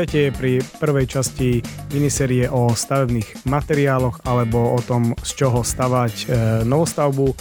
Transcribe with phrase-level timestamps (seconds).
[0.00, 1.60] Vítajte pri prvej časti
[1.92, 6.24] miniserie o stavebných materiáloch alebo o tom, z čoho stavať e,
[6.64, 7.36] novostavbu.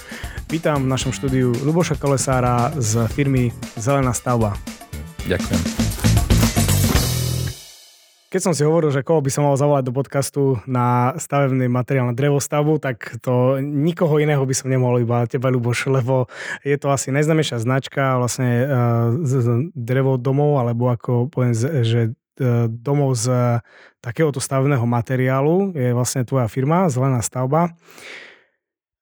[0.52, 4.60] Vítam v našom štúdiu Luboša Kolesára z firmy Zelená stavba.
[5.24, 5.62] Ďakujem.
[8.28, 12.12] Keď som si hovoril, že koho by som mal zavolať do podcastu na stavebný materiál
[12.12, 16.28] na drevostavbu, tak to nikoho iného by som nemohol iba teba, Luboš, lebo
[16.68, 19.16] je to asi najznamejšia značka vlastne uh,
[19.72, 22.29] drevo domov, alebo ako poviem, že E,
[22.72, 23.60] domov z
[24.00, 27.76] takéhoto stavebného materiálu je vlastne tvoja firma, Zelená stavba.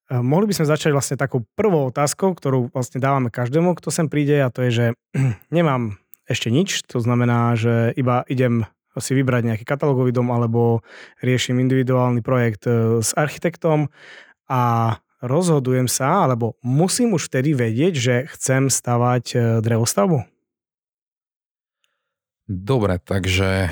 [0.09, 4.07] E, mohli by sme začať vlastne takou prvou otázkou, ktorú vlastne dávame každému, kto sem
[4.09, 4.85] príde a to je, že
[5.55, 10.81] nemám ešte nič, to znamená, že iba idem si vybrať nejaký katalógový dom alebo
[11.21, 13.93] riešim individuálny projekt e, s architektom
[14.49, 20.36] a rozhodujem sa, alebo musím už vtedy vedieť, že chcem stavať drevostavbu?
[22.47, 23.67] Dobre, takže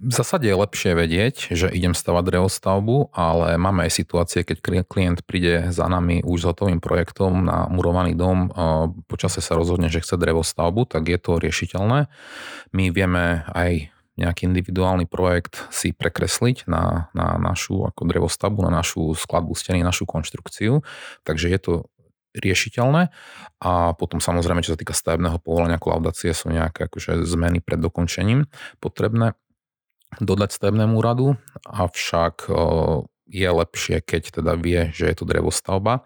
[0.00, 5.20] v zásade je lepšie vedieť, že idem stavať drevostavbu, ale máme aj situácie, keď klient
[5.28, 8.48] príde za nami už s hotovým projektom na murovaný dom,
[9.06, 12.08] počase sa rozhodne, že chce drevostavbu, tak je to riešiteľné.
[12.72, 19.16] My vieme aj nejaký individuálny projekt si prekresliť na, na našu ako drevostavbu, na našu
[19.16, 20.80] skladbu steny, našu konštrukciu.
[21.24, 21.72] Takže je to
[22.34, 23.10] riešiteľné.
[23.62, 28.46] A potom samozrejme, čo sa týka stavebného povolenia, kolaudácie sú nejaké akože zmeny pred dokončením
[28.78, 29.34] potrebné
[30.18, 32.50] dodať stavebnému úradu, avšak
[33.30, 36.02] je lepšie, keď teda vie, že je to drevostavba.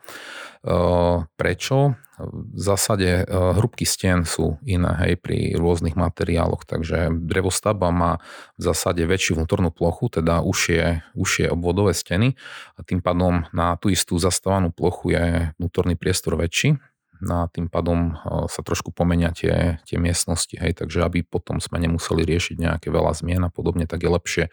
[1.41, 1.97] Prečo?
[2.19, 8.12] V zásade e, hrubky stien sú iné hej, pri rôznych materiáloch, takže drevostavba má
[8.55, 12.39] v zásade väčšiu vnútornú plochu, teda užšie, užšie obvodové steny
[12.79, 15.25] a tým pádom na tú istú zastávanú plochu je
[15.59, 16.79] vnútorný priestor väčší,
[17.23, 21.78] a tým pádom eh, sa trošku pomenia tie, tie miestnosti, hej, takže aby potom sme
[21.78, 24.44] nemuseli riešiť nejaké veľa zmien a podobne, tak je lepšie,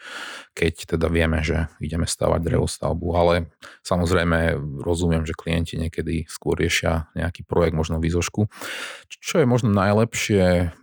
[0.53, 3.33] keď teda vieme, že ideme stavať drevostavbu, ale
[3.81, 8.49] samozrejme rozumiem, že klienti niekedy skôr riešia nejaký projekt, možno výzošku.
[9.07, 10.73] Čo je možno najlepšie,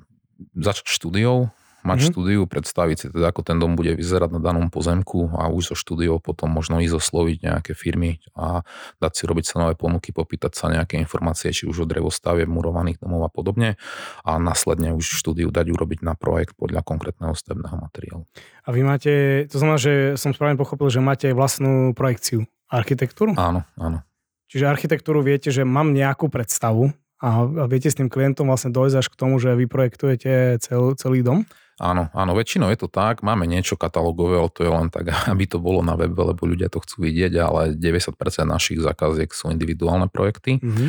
[0.54, 1.50] začať štúdiou,
[1.86, 2.10] mať mm-hmm.
[2.10, 5.76] štúdiu, predstaviť si teda, ako ten dom bude vyzerať na danom pozemku a už so
[5.78, 8.66] štúdiou potom možno ísť osloviť nejaké firmy a
[8.98, 13.26] dať si robiť cenové ponuky, popýtať sa nejaké informácie, či už o drevostave, murovaných domov
[13.26, 13.78] a podobne
[14.26, 18.24] a následne už štúdiu dať urobiť na projekt podľa konkrétneho stavebného materiálu.
[18.66, 19.12] A vy máte,
[19.46, 23.32] to znamená, že som správne pochopil, že máte vlastnú projekciu, architektúru?
[23.38, 24.04] Áno, áno.
[24.48, 29.06] Čiže architektúru viete, že mám nejakú predstavu a viete s tým klientom vlastne dojsť až
[29.10, 31.44] k tomu, že vy projektujete cel, celý dom?
[31.78, 35.46] Áno, áno, väčšinou je to tak, máme niečo katalogové, ale to je len tak, aby
[35.46, 40.10] to bolo na webe, lebo ľudia to chcú vidieť, ale 90% našich zákaziek sú individuálne
[40.10, 40.58] projekty.
[40.58, 40.88] Mm-hmm.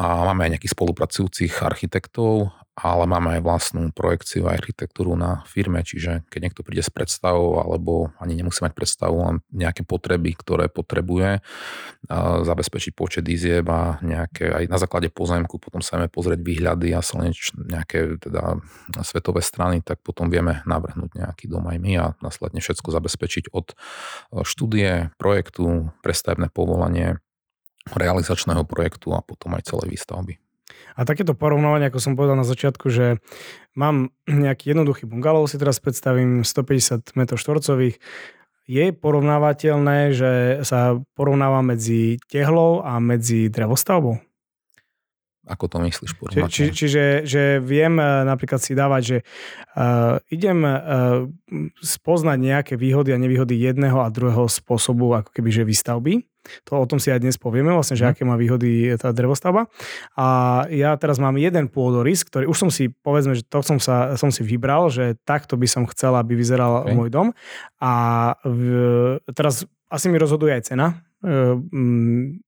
[0.00, 5.84] A máme aj nejakých spolupracujúcich architektov ale máme aj vlastnú projekciu a architektúru na firme,
[5.84, 10.72] čiže keď niekto príde s predstavou, alebo ani nemusí mať predstavu, len nejaké potreby, ktoré
[10.72, 11.44] potrebuje,
[12.48, 17.04] zabezpečiť počet izieb a nejaké, aj na základe pozemku, potom sa vieme pozrieť výhľady a
[17.04, 18.56] slneč, nejaké teda
[19.04, 23.72] svetové strany, tak potom vieme navrhnúť nejaký dom aj my a následne všetko zabezpečiť od
[23.72, 23.74] e,
[24.48, 27.20] štúdie, projektu, prestavebné povolanie,
[27.90, 30.41] realizačného projektu a potom aj celej výstavby.
[30.96, 33.20] A takéto porovnávanie, ako som povedal na začiatku, že
[33.72, 37.96] mám nejaký jednoduchý bungalov, si teraz predstavím 150 m štvorcových,
[38.70, 44.22] je porovnávateľné, že sa porovnáva medzi tehlou a medzi drevostavbou?
[45.42, 46.14] Ako to myslíš?
[46.30, 49.18] Či, či, čiže že viem eh, napríklad si dávať, že
[49.74, 51.26] uh, idem uh,
[51.82, 56.22] spoznať nejaké výhody a nevýhody jedného a druhého spôsobu ako keby že výstavby
[56.66, 58.10] to o tom si aj dnes povieme, vlastne, že mm.
[58.12, 59.70] aké má výhody tá drevostavba.
[60.18, 60.26] A
[60.70, 64.34] ja teraz mám jeden pôdorys, ktorý už som si, povedzme, že to som, sa, som
[64.34, 66.94] si vybral, že takto by som chcel, aby vyzeral okay.
[66.94, 67.28] môj dom.
[67.78, 67.92] A
[68.42, 68.62] v,
[69.34, 71.04] teraz asi mi rozhoduje aj cena,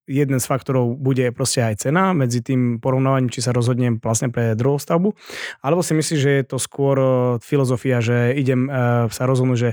[0.05, 4.59] jeden z faktorov bude proste aj cena medzi tým porovnávaním, či sa rozhodnem vlastne pre
[4.59, 5.15] druhú stavbu,
[5.63, 9.71] alebo si myslíš, že je to skôr e, filozofia, že idem e, sa rozhodnúť, že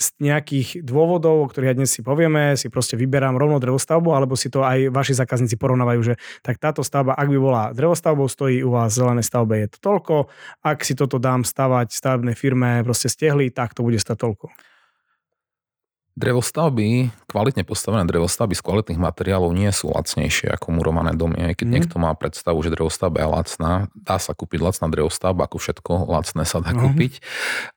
[0.00, 4.32] z nejakých dôvodov, o ktorých aj dnes si povieme, si proste vyberám rovno drevostavbu, alebo
[4.32, 8.64] si to aj vaši zákazníci porovnávajú, že tak táto stavba, ak by bola drevostavbou, stojí
[8.64, 10.32] u vás v zelenej stavbe je to toľko,
[10.64, 14.69] ak si toto dám stavať stavebnej firme, proste stehli, tak to bude stať toľko.
[16.20, 21.40] Drevostavby, kvalitne postavené drevostavby z kvalitných materiálov nie sú lacnejšie ako murované domy.
[21.48, 21.72] Aj keď mm.
[21.72, 26.44] niekto má predstavu, že drevostavba je lacná, dá sa kúpiť lacná drevostavba, ako všetko lacné
[26.44, 26.80] sa dá mm.
[26.84, 27.12] kúpiť,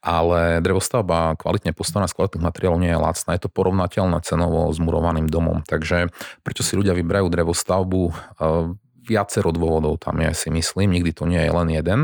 [0.03, 3.31] ale drevostavba kvalitne postavená z kvalitných materiálov nie je lacná.
[3.31, 5.63] Je to porovnateľné cenovo s murovaným domom.
[5.63, 6.11] Takže
[6.43, 8.01] prečo si ľudia vyberajú drevostavbu?
[9.03, 11.99] viacero dôvodov tam je, si myslím, nikdy to nie je len jeden.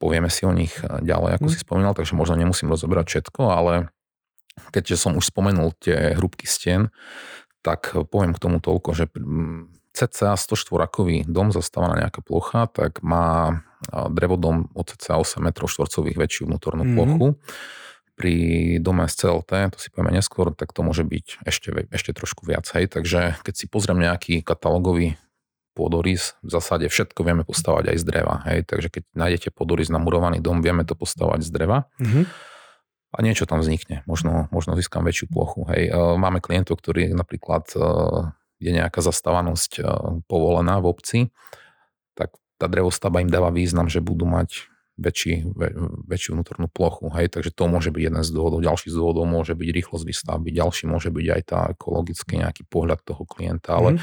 [0.00, 1.52] Povieme si o nich ďalej, ako mm.
[1.52, 3.92] si spomínal, takže možno nemusím rozoberať všetko, ale
[4.70, 6.90] keďže som už spomenul tie hrubky stien,
[7.64, 9.04] tak poviem k tomu toľko, že
[9.94, 16.18] cca 100 štvorakový dom zastávaná nejaká plocha, tak má drevodom od cca 8 m štvorcových
[16.18, 16.98] väčšiu vnútornú mm-hmm.
[16.98, 17.28] plochu.
[18.14, 18.34] Pri
[18.78, 22.62] dome z CLT, to si povieme neskôr, tak to môže byť ešte, ešte trošku viac.
[22.70, 22.94] Hej.
[22.94, 25.18] Takže keď si pozriem nejaký katalógový
[25.74, 28.34] pôdorys, v zásade všetko vieme postavať aj z dreva.
[28.46, 28.70] Hej.
[28.70, 31.90] Takže keď nájdete pôdorys na murovaný dom, vieme to postavať z dreva.
[31.98, 32.53] Mm-hmm.
[33.14, 34.02] A niečo tam vznikne.
[34.10, 35.62] Možno, možno získam väčšiu plochu.
[35.70, 35.82] Hej.
[35.86, 37.78] E, máme klientov, ktorí napríklad e,
[38.58, 39.82] je nejaká zastávanosť e,
[40.26, 41.18] povolená v obci,
[42.18, 44.66] tak tá drevostava im dáva význam, že budú mať
[44.98, 45.46] väčší,
[46.10, 47.06] väčšiu vnútornú plochu.
[47.14, 47.30] Hej?
[47.38, 48.62] Takže to môže byť jeden z dôvodov.
[48.62, 53.02] Ďalší z dôvodov môže byť rýchlosť výstavby, ďalší môže byť aj tá ekologický nejaký pohľad
[53.02, 53.78] toho klienta.
[53.78, 54.00] Ale mm.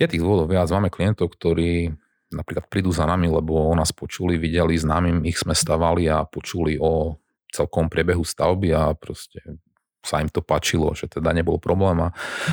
[0.00, 0.68] je tých dôvodov viac.
[0.68, 1.92] Máme klientov, ktorí
[2.32, 6.76] napríklad prídu za nami, lebo o nás počuli, videli, známym ich sme stavali a počuli
[6.80, 7.20] o
[7.54, 9.62] celkom priebehu stavby a proste
[10.04, 12.08] sa im to páčilo, že teda nebol problém a,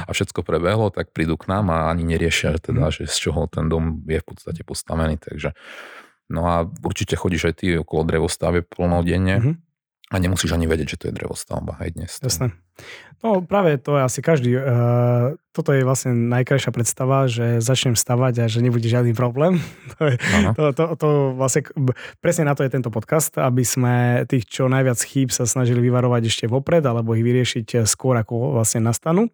[0.07, 2.94] a všetko prebehlo, tak prídu k nám a ani neriešia, teda, mhm.
[2.95, 5.19] že z čoho ten dom je v podstate postavený.
[5.19, 5.51] Takže,
[6.31, 9.56] no a určite chodíš aj ty okolo drevostavie plnodenne mm-hmm.
[10.09, 12.12] a nemusíš ani vedieť, že to je drevostavba aj dnes.
[12.24, 12.56] Jasné.
[13.21, 14.57] No práve to je asi každý.
[14.57, 19.62] Uh, toto je vlastne najkrajšia predstava, že začnem stavať a že nebude žiadny problém.
[20.01, 20.15] to, je,
[20.57, 21.62] to, to, to vlastne,
[22.18, 26.21] presne na to je tento podcast, aby sme tých čo najviac chýb sa snažili vyvarovať
[26.25, 29.29] ešte vopred, alebo ich vyriešiť skôr, ako vlastne nastanú.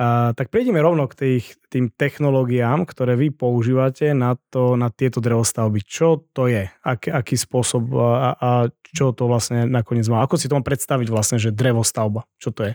[0.00, 5.20] Uh, tak prejdeme rovno k tých, tým technológiám, ktoré vy používate na, to, na tieto
[5.20, 5.84] drevostavby.
[5.84, 6.72] Čo to je?
[6.80, 8.50] Ak, aký spôsob a, a
[8.96, 10.24] čo to vlastne nakoniec má?
[10.24, 12.24] Ako si to mám predstaviť vlastne, že drevostavba?
[12.40, 12.69] Čo to je?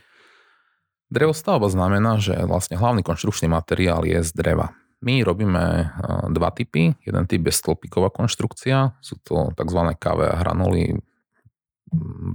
[1.13, 4.73] Drevostavba znamená, že vlastne hlavný konštrukčný materiál je z dreva.
[5.05, 5.85] My robíme e,
[6.33, 6.97] dva typy.
[7.05, 9.81] Jeden typ je stĺpiková konštrukcia, sú to tzv.
[10.01, 10.97] KV hranuly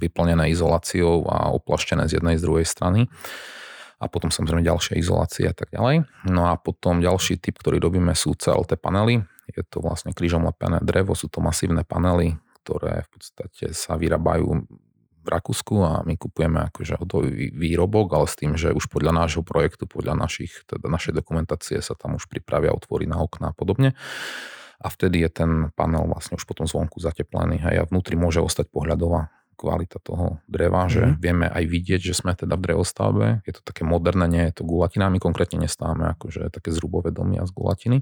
[0.00, 3.10] vyplnené izoláciou a oplaštené z jednej z druhej strany.
[4.00, 6.08] A potom samozrejme ďalšie izolácie a tak ďalej.
[6.30, 9.20] No a potom ďalší typ, ktorý robíme sú CLT panely.
[9.50, 14.64] Je to vlastne krížom lepené drevo, sú to masívne panely, ktoré v podstate sa vyrábajú
[15.20, 19.44] v Rakúsku a my kupujeme akože hotový výrobok, ale s tým, že už podľa nášho
[19.44, 23.92] projektu, podľa našich, teda našej dokumentácie sa tam už pripravia otvorí na okná a podobne.
[24.80, 28.72] A vtedy je ten panel vlastne už potom zvonku zateplený hej, a vnútri môže ostať
[28.72, 29.28] pohľadová
[29.60, 30.94] kvalita toho dreva, mm-hmm.
[30.96, 31.14] že mhm.
[31.20, 33.26] vieme aj vidieť, že sme teda v drevostavbe.
[33.44, 35.12] Je to také moderné, nie je to gulatina.
[35.12, 38.00] My konkrétne nestávame akože také zrubové domy a z gulatiny.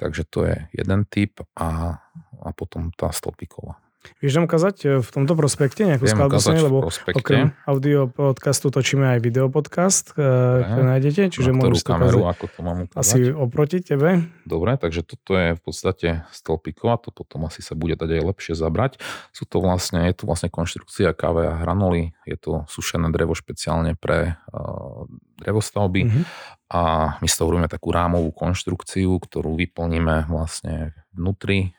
[0.00, 2.00] Takže to je jeden typ a,
[2.40, 3.76] a potom tá stĺpiková.
[4.20, 9.04] Vieš nám ukázať e, v tomto prospekte nejakú Viem skladbu lebo okrem audio podcastu točíme
[9.16, 13.00] aj video podcast, e, ktorý nájdete, čiže môžeš kameru, ako to mám ukázať?
[13.00, 14.24] Asi oproti tebe.
[14.48, 18.22] Dobre, takže toto je v podstate stĺpikov a to potom asi sa bude dať aj
[18.24, 18.96] lepšie zabrať.
[19.36, 24.00] Sú to vlastne, je to vlastne konštrukcia káve a hranuly, je to sušené drevo špeciálne
[24.00, 25.04] pre uh,
[25.40, 26.24] drevostavby mm-hmm.
[26.72, 26.82] a
[27.20, 31.76] my z toho robíme takú rámovú konštrukciu, ktorú vyplníme vlastne vnútri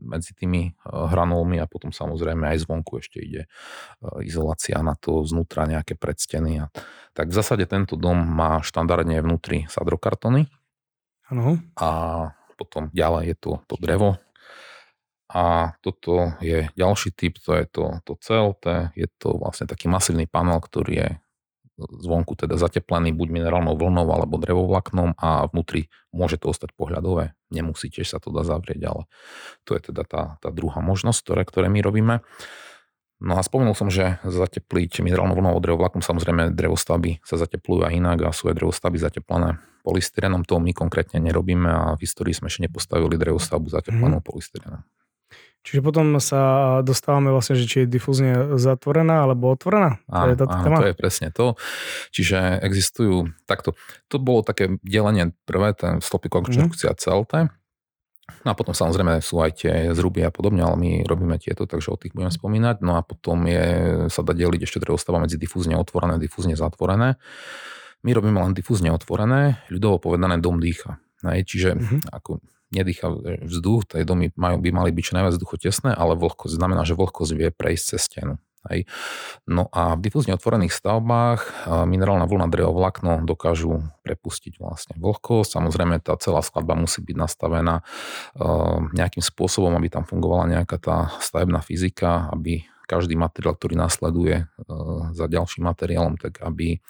[0.00, 3.42] medzi tými hranolmi a potom samozrejme aj zvonku ešte ide
[4.24, 6.64] izolácia na to znútra nejaké predsteny.
[7.12, 10.48] Tak v zásade tento dom má štandardne vnútri sadrokartony
[11.28, 11.60] ano.
[11.76, 11.90] a
[12.56, 14.16] potom ďalej je to, to drevo,
[15.26, 20.30] a toto je ďalší typ, to je to, to CLT, je to vlastne taký masívny
[20.30, 21.08] panel, ktorý je
[21.76, 27.36] zvonku teda zateplený buď minerálnou vlnou alebo drevovlaknom a vnútri môže to ostať pohľadové.
[27.52, 29.02] Nemusí tiež sa to dá zavrieť, ale
[29.68, 32.24] to je teda tá, tá druhá možnosť, ktoré, ktoré my robíme.
[33.16, 38.18] No a spomenul som, že zatepliť minerálnou vlnou drevovlakom, samozrejme drevostavby sa zateplujú aj inak
[38.28, 42.68] a sú aj drevostavby zateplené polystyrenom, to my konkrétne nerobíme a v histórii sme ešte
[42.68, 44.24] nepostavili drevostavbu zateplenú mm.
[44.26, 44.84] polystyrenom.
[45.66, 49.98] Čiže potom sa dostávame vlastne, že či je difúzne zatvorená alebo otvorená?
[50.06, 51.58] Áno, to je, áno, to je presne to.
[52.14, 53.74] Čiže existujú takto.
[54.14, 56.98] To bolo také delenie prvé, ten stĺpiková konštrukcia mm.
[57.02, 57.34] CLT.
[58.46, 61.90] No a potom samozrejme sú aj tie zruby a podobne, ale my robíme tieto, takže
[61.90, 62.86] o tých budeme spomínať.
[62.86, 63.66] No a potom je,
[64.06, 67.18] sa dá deliť ešte drevostáva medzi difúzne otvorené, difúzne zatvorené.
[68.06, 71.02] My robíme len difúzne otvorené, ľudovo povedané dom dýcha.
[71.26, 72.00] Hej, čiže mm-hmm.
[72.14, 72.38] ako
[72.74, 73.12] nedýcha
[73.46, 77.32] vzduch, tie domy majú, by mali byť čo najviac vzduchotesné, ale vlhkosť znamená, že vlhkosť
[77.36, 78.34] vie prejsť cez stenu.
[78.66, 78.90] Hej.
[79.46, 85.54] No a v difúzne otvorených stavbách minerálna vlna drevo vlákno dokážu prepustiť vlastne vlhkosť.
[85.54, 87.86] Samozrejme tá celá skladba musí byť nastavená
[88.90, 94.50] nejakým spôsobom, aby tam fungovala nejaká tá stavebná fyzika, aby každý materiál, ktorý nasleduje
[95.14, 96.82] za ďalším materiálom, tak aby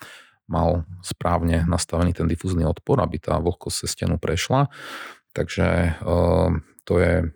[0.49, 4.73] mal správne nastavený ten difúzny odpor, aby tá vlhkosť cez stenu prešla.
[5.36, 6.00] Takže
[6.88, 7.28] to je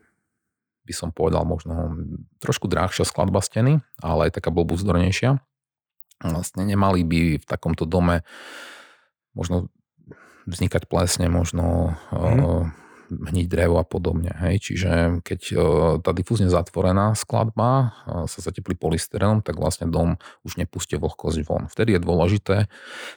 [0.88, 1.94] by som povedal možno
[2.42, 5.38] trošku drahšia skladba steny, ale aj taká blbúzdornejšia.
[6.18, 8.26] Vlastne nemali by v takomto dome
[9.38, 9.70] možno
[10.50, 12.74] vznikať plesne, možno mm.
[13.22, 14.34] hniť drevo a podobne.
[14.42, 14.66] Hej.
[14.66, 15.40] Čiže keď
[16.02, 17.94] tá difúzne zatvorená skladba
[18.26, 21.70] sa zateplí polystyrenom, tak vlastne dom už nepustí vlhkosť von.
[21.70, 22.56] Vtedy je dôležité,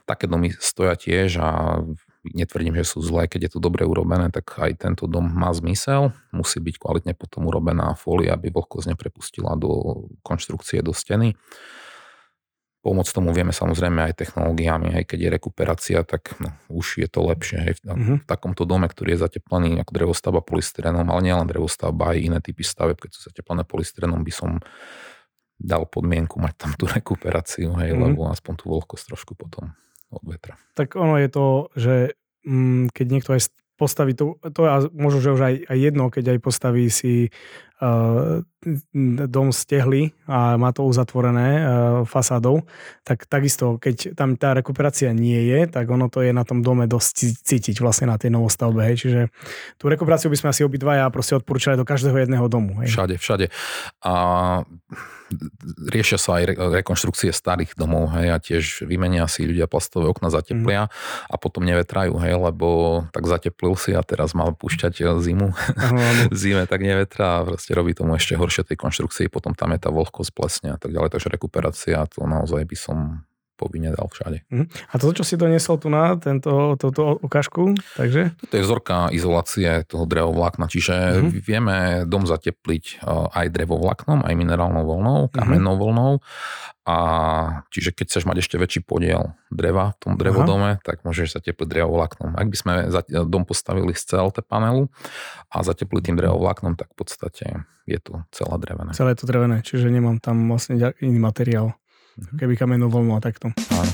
[0.06, 1.82] také domy stoja tiež a
[2.24, 6.16] netvrdím, že sú zlé, keď je to dobre urobené, tak aj tento dom má zmysel.
[6.32, 11.36] Musí byť kvalitne potom urobená fólia, aby vlhkosť neprepustila do konštrukcie, do steny.
[12.84, 17.24] Pomôcť tomu vieme samozrejme aj technológiami, aj keď je rekuperácia, tak no, už je to
[17.24, 17.60] lepšie.
[17.64, 17.74] Hej.
[17.80, 18.18] V, mm-hmm.
[18.24, 22.64] v takomto dome, ktorý je zateplený ako drevostavba polystyrenom, ale nielen drevostavba, aj iné typy
[22.64, 24.60] staveb, keď sú zateplené polystyrenom, by som
[25.56, 28.04] dal podmienku mať tam tú rekuperáciu, hej, mm-hmm.
[28.04, 29.72] lebo aspoň tú vlhkosť trošku potom
[30.14, 30.54] od vetra.
[30.78, 31.94] Tak ono je to, že
[32.46, 33.42] mm, keď niekto aj
[33.74, 37.34] postaví to, to a možno, že už aj, aj jedno, keď aj postaví si
[39.28, 41.64] dom z tehly a má to uzatvorené uh,
[42.08, 42.64] fasádou,
[43.04, 46.88] tak takisto, keď tam tá rekuperácia nie je, tak ono to je na tom dome
[46.88, 48.80] dosť cítiť vlastne na tej novostavbe.
[48.88, 48.96] Hej.
[49.04, 49.22] Čiže
[49.76, 52.80] tú rekuperáciu by sme asi obidvaja proste odporúčali do každého jedného domu.
[52.80, 52.96] Hej.
[52.96, 53.46] Všade, všade.
[54.08, 54.14] A
[55.90, 60.88] riešia sa aj rekonštrukcie starých domov, hej, a tiež vymenia si ľudia plastové okna, zateplia
[60.88, 60.92] mm.
[61.34, 62.68] a potom nevetrajú, hej, lebo
[63.10, 65.50] tak zateplil si a teraz mal púšťať e, zimu.
[66.30, 69.80] v zime tak nevetrá a proste robí tomu ešte horšie tej konštrukcii, potom tam je
[69.82, 72.98] tá vlhkosť plesne a tak ďalej, takže rekuperácia to naozaj by som
[73.64, 74.44] povinne dal všade.
[74.52, 74.68] Uh-huh.
[74.92, 78.36] A toto, čo si doniesol tu na tento, túto ukážku, takže?
[78.36, 81.32] Toto je vzorka izolácie toho drevovlákna, čiže uh-huh.
[81.40, 85.32] vieme dom zatepliť e, aj drevovláknom, aj minerálnou voľnou, mhm.
[85.32, 85.84] kamennou uh-huh.
[85.88, 86.12] voľnou.
[86.84, 86.98] A
[87.72, 90.84] čiže keď chceš mať ešte väčší podiel dreva v tom drevodome, uh-huh.
[90.84, 92.36] tak môžeš zatepliť drevovláknom.
[92.36, 92.74] Ak by sme
[93.24, 94.92] dom postavili z CLT panelu
[95.48, 97.46] a zateplili tým drevovláknom, tak v podstate
[97.88, 98.92] je to celé drevené.
[98.92, 101.76] Celé to drevené, čiže nemám tam vlastne iný materiál.
[102.14, 102.38] Mm-hmm.
[102.38, 103.50] Keby kamennú voľnú a takto.
[103.74, 103.92] Áno.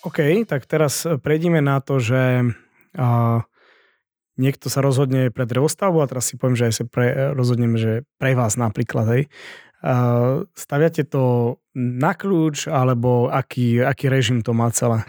[0.00, 2.54] OK, tak teraz prejdime na to, že
[2.96, 3.42] a,
[4.40, 7.06] niekto sa rozhodne pre drevostavbu a teraz si poviem, že aj sa pre,
[7.36, 9.22] rozhodnem, že pre vás napríklad, hej.
[9.84, 15.04] A, staviate to na kľúč alebo aký, aký režim to má celé?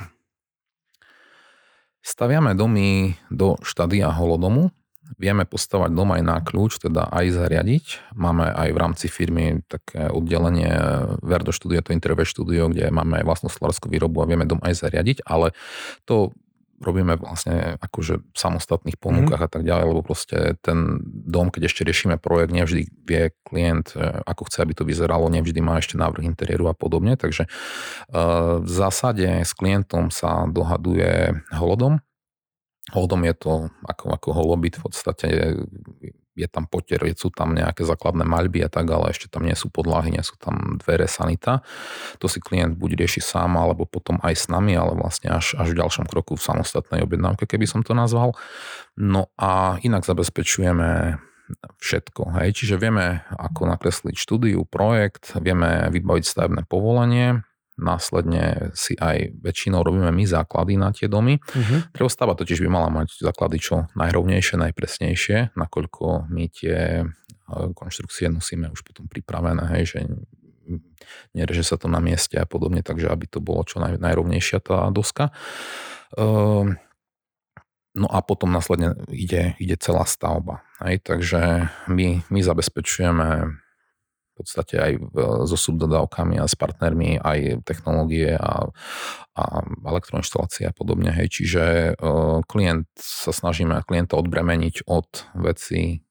[2.01, 4.73] Staviame domy do štádia holodomu,
[5.17, 7.85] Vieme postavať dom aj na kľúč, teda aj zariadiť.
[8.15, 10.71] Máme aj v rámci firmy také oddelenie
[11.23, 14.83] Verdo Studio, to Interview Studio, kde máme aj vlastnú solárskú výrobu a vieme dom aj
[14.83, 15.51] zariadiť, ale
[16.05, 16.31] to
[16.81, 19.47] robíme vlastne akože v samostatných ponúkach mm.
[19.47, 24.25] a tak ďalej, lebo proste ten dom, keď ešte riešime projekt, nevždy vie klient, e,
[24.25, 27.49] ako chce, aby to vyzeralo, nevždy má ešte návrh interiéru a podobne, takže e,
[28.59, 32.01] v zásade s klientom sa dohaduje holodom,
[32.89, 33.51] Holdom je to
[33.85, 35.27] ako, ako holobit, v podstate
[36.33, 39.69] je, tam potier, sú tam nejaké základné maľby a tak, ale ešte tam nie sú
[39.69, 41.61] podlahy, nie sú tam dvere, sanita.
[42.17, 45.77] To si klient buď rieši sám, alebo potom aj s nami, ale vlastne až, až
[45.77, 48.33] v ďalšom kroku v samostatnej objednávke, keby som to nazval.
[48.97, 51.21] No a inak zabezpečujeme
[51.77, 52.33] všetko.
[52.41, 52.63] Hej.
[52.63, 57.43] Čiže vieme, ako nakresliť štúdiu, projekt, vieme vybaviť stavebné povolenie,
[57.81, 61.41] následne si aj väčšinou robíme my základy na tie domy.
[61.41, 61.81] Uh-huh.
[61.91, 67.05] Prevostava totiž by mala mať základy čo najrovnejšie, najpresnejšie, nakoľko my tie e,
[67.73, 69.99] konštrukcie nosíme už potom pripravené, hej, že
[71.33, 74.87] nereže sa to na mieste a podobne, takže aby to bolo čo naj, najrovnejšia tá
[74.93, 75.33] doska.
[76.15, 76.77] Um,
[77.91, 80.63] No a potom následne ide, ide celá stavba.
[80.79, 83.59] Hej, takže my, my zabezpečujeme
[84.41, 84.91] podstate aj
[85.47, 88.67] so subdodávkami a s partnermi aj technológie a,
[89.37, 89.43] a
[89.85, 91.13] elektroinštalácie a podobne.
[91.13, 91.41] Hej.
[91.41, 91.63] Čiže
[91.95, 95.07] uh, klient sa snažíme klienta odbremeniť od
[95.39, 96.03] vecí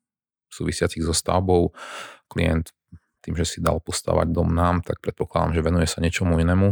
[0.51, 1.77] súvisiacich so stavbou.
[2.31, 2.71] Klient
[3.21, 6.69] tým, že si dal postavať dom nám, tak predpokladám, že venuje sa niečomu inému.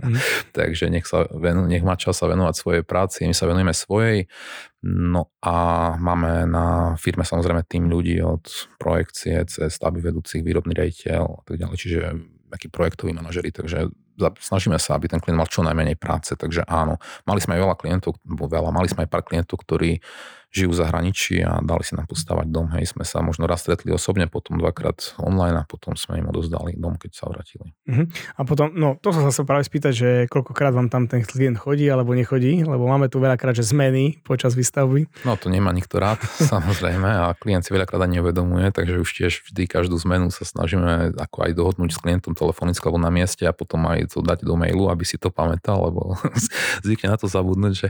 [0.00, 0.16] Mm.
[0.56, 4.26] Takže nech, sa venu, nech má čas sa venovať svojej práci, my sa venujeme svojej.
[4.84, 5.56] No a
[6.00, 8.48] máme na firme samozrejme tým ľudí od
[8.80, 12.00] projekcie cez stavby vedúcich, výrobný rejiteľ a tak ďalej, čiže
[12.50, 13.92] akí projektoví manažeri, takže
[14.38, 17.00] snažíme sa, aby ten klient mal čo najmenej práce, takže áno.
[17.24, 20.04] Mali sme aj veľa klientov, veľa, mali sme aj pár klientov, ktorí
[20.50, 22.74] žijú v zahraničí a dali si nám postavať dom.
[22.74, 26.74] Hej, sme sa možno raz stretli osobne, potom dvakrát online a potom sme im odozdali
[26.74, 27.70] dom, keď sa vrátili.
[27.86, 28.06] Uh-huh.
[28.34, 31.86] A potom, no to sa sa práve spýtať, že koľkokrát vám tam ten klient chodí
[31.86, 35.06] alebo nechodí, lebo máme tu veľakrát, že zmeny počas výstavby.
[35.22, 36.18] No to nemá nikto rád,
[36.52, 41.14] samozrejme, a klient si veľakrát ani neuvedomuje, takže už tiež vždy každú zmenu sa snažíme
[41.14, 44.58] ako aj dohodnúť s klientom telefonicky alebo na mieste a potom aj chcel dať do
[44.58, 46.18] mailu, aby si to pamätal, lebo
[46.84, 47.88] zvykne na to zabudnúť, že,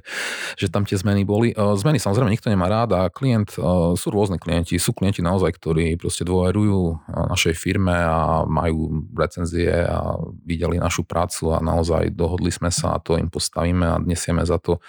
[0.60, 1.56] že tam tie zmeny boli.
[1.56, 3.56] Zmeny samozrejme nikto nemá rád a klient,
[3.96, 10.20] sú rôzne klienti, sú klienti naozaj, ktorí proste dôverujú našej firme a majú recenzie a
[10.44, 14.60] videli našu prácu a naozaj dohodli sme sa a to im postavíme a nesieme za
[14.60, 14.84] to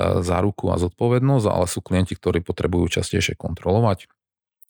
[0.00, 4.15] záruku a zodpovednosť, ale sú klienti, ktorí potrebujú častejšie kontrolovať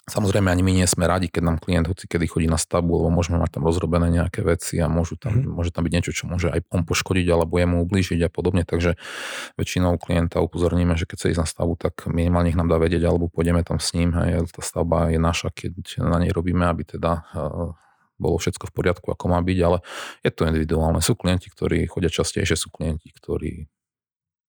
[0.07, 3.11] Samozrejme ani my nie sme radi, keď nám klient hoci kedy chodí na stavbu, lebo
[3.11, 5.51] môžeme mať tam rozrobené nejaké veci a môžu tam, mm.
[5.51, 8.63] môže tam byť niečo, čo môže aj on poškodiť alebo jemu ublížiť a podobne.
[8.63, 8.95] Takže
[9.59, 13.03] väčšinou klienta upozorníme, že keď sa ísť na stavbu, tak minimálne nech nám dá vedieť
[13.03, 14.15] alebo pôjdeme tam s ním.
[14.15, 17.75] Hej, tá stavba je naša, keď na nej robíme, aby teda uh,
[18.15, 19.83] bolo všetko v poriadku, ako má byť, ale
[20.23, 21.03] je to individuálne.
[21.03, 23.67] Sú klienti, ktorí chodia častejšie, sú klienti, ktorí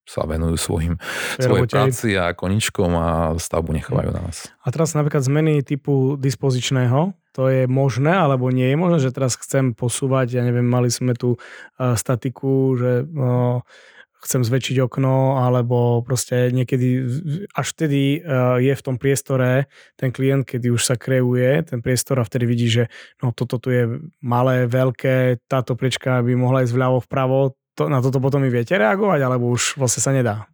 [0.07, 0.95] sa venujú svojim,
[1.35, 4.47] svojej práci a koničkom a stavbu nechávajú na nás.
[4.63, 9.35] A teraz napríklad zmeny typu dispozičného, to je možné alebo nie je možné, že teraz
[9.35, 13.61] chcem posúvať, ja neviem, mali sme tu uh, statiku, že uh,
[14.25, 17.05] chcem zväčšiť okno, alebo proste niekedy,
[17.53, 22.17] až vtedy uh, je v tom priestore ten klient, kedy už sa kreuje ten priestor
[22.17, 22.83] a vtedy vidí, že
[23.21, 23.85] no toto tu je
[24.23, 28.73] malé, veľké, táto priečka by mohla ísť vľavo, vpravo, to, na toto potom i viete
[28.73, 30.49] reagovať, alebo už vlastne sa nedá?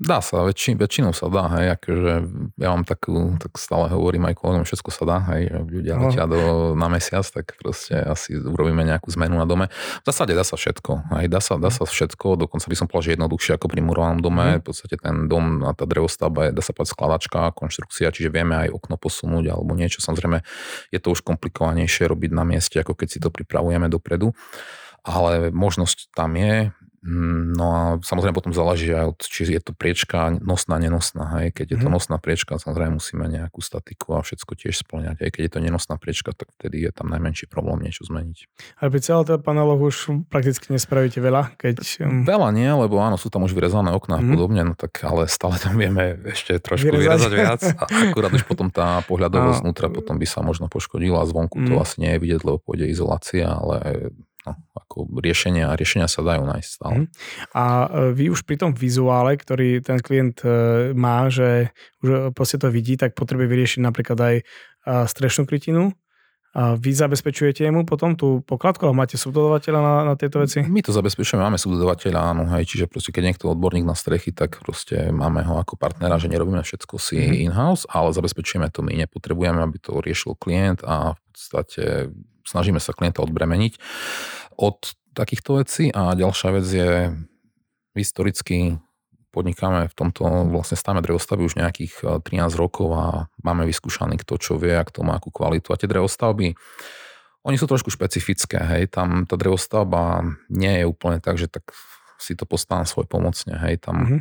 [0.00, 2.12] Dá sa, väčši, väčšinou sa dá, hej, akože
[2.56, 6.08] ja mám takú, tak stále hovorím aj kolegom, všetko sa dá, hej, ľudia no.
[6.08, 9.68] letia do, na mesiac, tak proste asi urobíme nejakú zmenu na dome.
[10.00, 13.12] V zásade dá sa všetko, hej, dá sa, dá sa všetko, dokonca by som povedal,
[13.12, 14.58] že jednoduchšie ako pri murovanom dome, mm.
[14.60, 18.56] v podstate ten dom a tá drevostavba je, dá sa povedať, skladačka, konštrukcia, čiže vieme
[18.56, 20.40] aj okno posunúť alebo niečo, samozrejme
[20.96, 24.32] je to už komplikovanejšie robiť na mieste, ako keď si to pripravujeme dopredu
[25.04, 26.72] ale možnosť tam je.
[27.00, 31.40] No a samozrejme potom záleží aj od, či je to priečka nosná, nenosná.
[31.40, 31.56] Hej.
[31.56, 31.96] Keď je to mm.
[31.96, 35.16] nosná priečka, samozrejme musíme nejakú statiku a všetko tiež splňať.
[35.24, 38.68] Aj keď je to nenosná priečka, tak vtedy je tam najmenší problém niečo zmeniť.
[38.84, 41.56] Ale pri celom teda paneloch už prakticky nespravíte veľa?
[41.56, 42.04] Keď...
[42.04, 44.32] Um, veľa nie, lebo áno, sú tam už vyrezané okná a mm.
[44.36, 47.62] podobne, no tak ale stále tam vieme ešte trošku vyrezať, vyrezať viac.
[47.80, 51.66] A akurát už potom tá pohľadovosť znútra potom by sa možno poškodila, zvonku mm.
[51.72, 54.12] to asi nie je vidieť, lebo pôjde izolácia, ale
[54.46, 56.94] no, ako riešenia, riešenia sa dajú nájsť stále.
[56.94, 57.06] Mhm.
[57.56, 62.60] A e, vy už pri tom vizuále, ktorý ten klient e, má, že už proste
[62.60, 64.42] to vidí, tak potrebuje vyriešiť napríklad aj e,
[65.08, 65.92] strešnú krytinu,
[66.50, 70.58] a vy zabezpečujete mu potom tú pokladku, alebo máte subdodovateľa na, na tieto veci?
[70.66, 74.58] My to zabezpečujeme, máme subdodovateľa, áno, hej, čiže proste keď niekto odborník na strechy, tak
[74.58, 77.42] proste máme ho ako partnera, že nerobíme všetko si mm-hmm.
[77.46, 82.10] in-house, ale zabezpečujeme to my, nepotrebujeme, aby to riešil klient a v podstate
[82.50, 83.78] snažíme sa klienta odbremeniť
[84.58, 86.90] od takýchto vecí a ďalšia vec je
[87.94, 88.78] historicky
[89.30, 93.04] podnikáme v tomto, vlastne stáme drevostavby už nejakých 13 eh, rokov a
[93.46, 95.70] máme vyskúšaný kto čo vie, ak to má akú kvalitu.
[95.70, 96.58] A tie drevostavby,
[97.46, 101.72] oni sú trošku špecifické, hej, tam tá drevostavba nie je úplne tak, že tak
[102.20, 104.20] si to postavám svoj pomocne, hej, tam mm-hmm.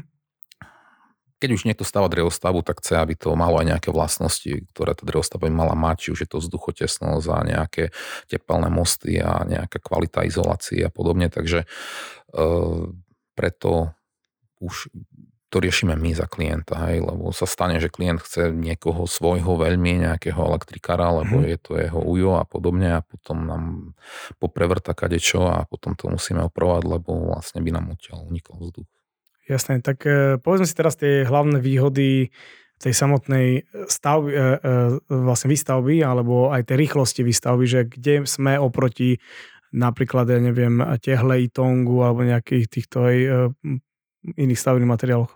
[1.39, 5.07] Keď už niekto stáva drevostavbu, tak chce, aby to malo aj nejaké vlastnosti, ktoré tá
[5.07, 7.83] drevostavba by mala mať, či už je to vzduchotesnosť a nejaké
[8.27, 11.67] tepelné mosty a nejaká kvalita izolácie a podobne, takže e,
[13.39, 13.95] preto
[14.59, 14.91] už
[15.49, 20.05] to riešime my za klienta, hej, lebo sa stane, že klient chce niekoho svojho veľmi,
[20.05, 21.45] nejakého elektrikára, lebo mm.
[21.49, 23.63] je to jeho ujo a podobne a potom nám
[24.37, 28.98] poprevrta kadečo a potom to musíme opravať, lebo vlastne by nám odtiaľ unikol vzduch.
[29.49, 32.29] Jasné, tak e, povedzme si teraz tie hlavné výhody
[32.77, 34.57] tej samotnej stavby, e, e,
[35.09, 39.17] vlastne výstavby alebo aj tej rýchlosti výstavby, že kde sme oproti
[39.73, 43.17] napríklad, ja neviem, tehle tongu alebo nejakých týchto aj
[44.37, 45.33] iných stavebných materiáloch?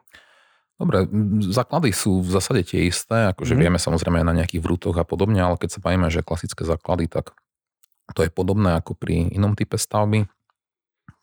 [0.77, 1.05] Dobre,
[1.53, 3.61] základy sú v zásade tie isté, akože mm.
[3.61, 7.33] vieme samozrejme na nejakých vrútoch a podobne, ale keď sa bavíme, že klasické základy, tak
[8.13, 10.25] to je podobné ako pri inom type stavby.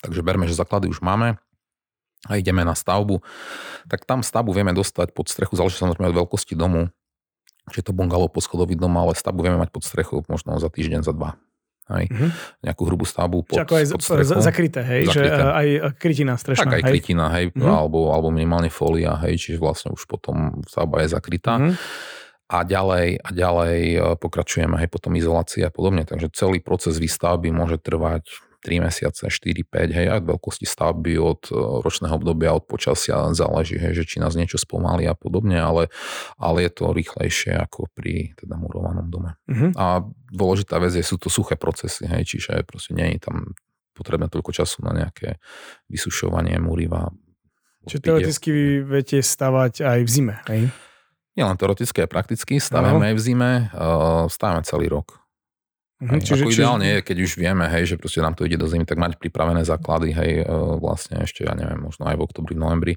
[0.06, 1.38] Takže berme, že základy už máme
[2.28, 3.24] a ideme na stavbu,
[3.88, 6.92] tak tam stavbu vieme dostať pod strechu, záleží samozrejme od veľkosti domu,
[7.72, 11.00] či je to bungalow poschodový dom, ale stavbu vieme mať pod strechu možno za týždeň,
[11.06, 11.40] za dva
[11.98, 12.30] hej, mm-hmm.
[12.62, 14.38] nejakú hrubú stavbu pod, ako aj pod strechu.
[14.38, 15.42] zakryté, hej, zakryté.
[15.42, 16.70] že aj krytina strešná.
[16.70, 16.90] Tak aj hej.
[16.94, 17.66] krytina, hej, mm-hmm.
[17.66, 21.58] alebo, alebo minimálne fólia, hej, čiže vlastne už potom stavba je zakrytá.
[21.58, 21.74] Mm-hmm.
[22.50, 26.02] A ďalej, a ďalej e, pokračujeme, hej, potom izolácia a podobne.
[26.02, 28.26] Takže celý proces výstavby môže trvať
[28.60, 33.80] 3 mesiace, 4, 5, hej, aj veľkosti stavby od e, ročného obdobia, od počasia záleží,
[33.80, 35.88] hej, že či nás niečo spomalí a podobne, ale,
[36.36, 39.40] ale je to rýchlejšie ako pri teda murovanom dome.
[39.48, 39.72] Uh-huh.
[39.80, 43.56] A dôležitá vec je, sú to suché procesy, hej, čiže proste nie je tam
[43.96, 45.40] potrebné toľko času na nejaké
[45.88, 47.08] vysušovanie múriva.
[47.88, 50.68] Čiže teoreticky vy viete stavať aj v zime, hej?
[51.40, 52.60] len teoreticky, aj prakticky.
[52.60, 55.20] Stavíme aj v zime, uh, stavíme celý rok.
[56.00, 56.96] Mhm, hej, čiže, ako ideálne čiže...
[56.96, 59.68] je, keď už vieme, hej, že proste nám to ide do zimy, tak mať pripravené
[59.68, 60.44] základy, hej, e,
[60.80, 62.94] vlastne ešte, ja neviem, možno aj v oktobri, v novembri.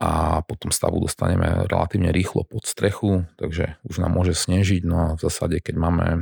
[0.00, 5.06] A potom stavu dostaneme relatívne rýchlo pod strechu, takže už nám môže snežiť, no a
[5.14, 6.20] v zásade, keď máme e,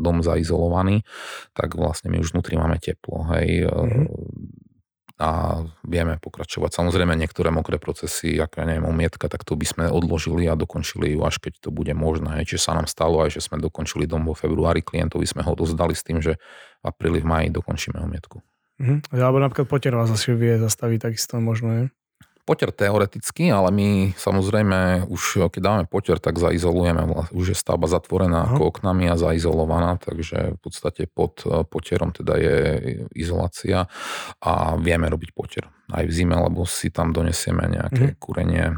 [0.00, 1.04] dom zaizolovaný,
[1.52, 4.53] tak vlastne my už vnútri máme teplo, hej, mm-hmm
[5.14, 6.74] a vieme pokračovať.
[6.74, 11.14] Samozrejme niektoré mokré procesy, ako ja neviem, umietka, tak to by sme odložili a dokončili
[11.14, 12.42] ju až keď to bude možné.
[12.42, 15.94] Čiže sa nám stalo aj, že sme dokončili dom vo februári, klientovi sme ho dozdali
[15.94, 16.34] s tým, že
[16.82, 18.42] v apríli, v maji dokončíme umietku.
[18.82, 19.14] Mhm.
[19.14, 21.86] Alebo napríklad potier vás asi vie zastaviť takisto možno, nie?
[22.44, 23.88] Poter teoreticky, ale my
[24.20, 27.08] samozrejme už keď dáme poter, tak zaizolujeme.
[27.32, 28.60] Už je stavba zatvorená Aha.
[28.60, 32.56] ako oknami a zaizolovaná, takže v podstate pod eh, potierom teda je
[33.16, 33.88] izolácia
[34.44, 38.16] a vieme robiť poter aj v zime, lebo si tam donesieme nejaké mhm.
[38.20, 38.76] kúrenie.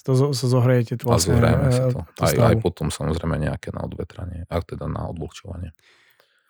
[0.00, 1.36] To zohrejete to vlastne.
[1.36, 2.00] A zohrejeme si to.
[2.04, 5.72] Eh, aj, aj potom samozrejme nejaké na odvetranie, ak teda na odvlhčovanie.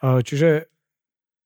[0.00, 0.70] Čiže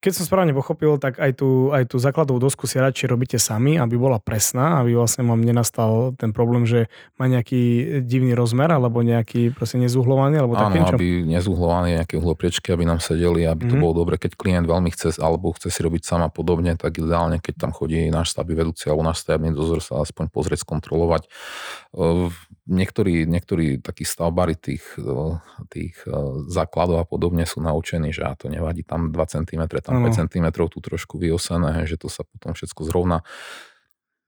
[0.05, 3.81] keď som správne pochopil, tak aj tú, aj tú základovú dosku si radšej robíte sami,
[3.81, 9.01] aby bola presná, aby vlastne vám nenastal ten problém, že má nejaký divný rozmer, alebo
[9.01, 13.71] nejaký proste nezuhlovaný, alebo Áno, aby nezuhlovaný nejaké uhlopriečky, aby nám sedeli, aby mm-hmm.
[13.73, 13.81] to mhm.
[13.81, 17.65] bolo dobre, keď klient veľmi chce, alebo chce si robiť sama podobne, tak ideálne, keď
[17.65, 21.25] tam chodí náš stavby vedúci alebo náš stavebný dozor sa aspoň pozrieť, skontrolovať
[22.65, 24.83] niektorí, niektorí takí stavbári tých,
[25.69, 25.95] tých
[26.49, 30.45] základov a podobne sú naučení, že a to nevadí tam 2 cm, tam 5 cm,
[30.49, 33.21] tu trošku vyosené, že to sa potom všetko zrovna.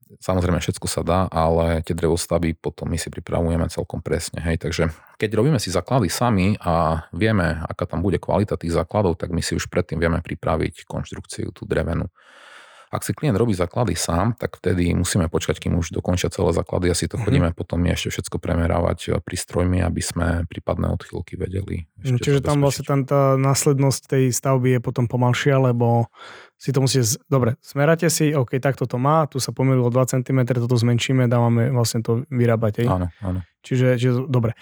[0.08, 4.40] Samozrejme, všetko sa dá, ale tie drevostavy potom my si pripravujeme celkom presne.
[4.40, 4.64] Hej.
[4.64, 4.84] Takže
[5.20, 9.44] keď robíme si základy sami a vieme, aká tam bude kvalita tých základov, tak my
[9.44, 12.08] si už predtým vieme pripraviť konštrukciu, tú drevenú.
[12.88, 16.88] Ak si klient robí základy sám, tak vtedy musíme počkať, kým už dokončia celé základy
[16.88, 17.26] a si to mm-hmm.
[17.28, 21.92] chodíme potom ešte všetko premerávať e, prístrojmi, aby sme prípadné odchylky vedeli.
[22.00, 26.08] Ešte no, čiže tam vlastne tam tá následnosť tej stavby je potom pomalšia, lebo
[26.56, 30.40] si to musíte, dobre, smeráte si, OK, takto to má, tu sa pomýlilo 2 cm,
[30.48, 32.84] toto zmenšíme, dávame vlastne to vyrábať.
[32.84, 32.88] Hej?
[32.88, 33.40] Áno, áno.
[33.62, 34.56] Čiže, čiže dobre.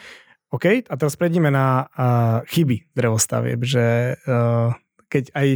[0.53, 4.71] OK, a teraz prejdeme na uh, chyby drevostavieb, že uh,
[5.09, 5.47] keď aj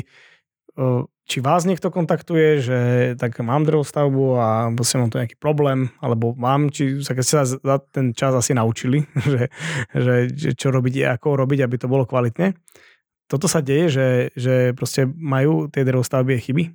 [0.78, 2.80] uh, či vás niekto kontaktuje, že
[3.22, 7.46] tak mám drevostavbu a vlastne mám tu nejaký problém, alebo mám, či keď ste sa
[7.46, 9.54] za ten čas asi naučili, že,
[9.94, 12.58] že, že čo robiť, ako robiť, aby to bolo kvalitne.
[13.30, 16.74] Toto sa deje, že, že proste majú tie drevostavby chyby?